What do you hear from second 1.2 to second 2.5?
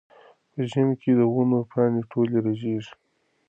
ونو پاڼې ټولې